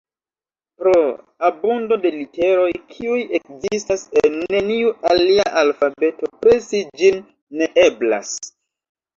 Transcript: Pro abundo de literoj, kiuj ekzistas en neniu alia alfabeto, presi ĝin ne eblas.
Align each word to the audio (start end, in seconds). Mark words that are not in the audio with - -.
Pro 0.83 0.93
abundo 1.49 1.97
de 2.05 2.11
literoj, 2.15 2.71
kiuj 2.95 3.19
ekzistas 3.39 4.07
en 4.23 4.39
neniu 4.55 4.95
alia 5.11 5.47
alfabeto, 5.65 6.31
presi 6.41 6.83
ĝin 7.03 7.21
ne 7.61 7.73
eblas. 7.87 8.35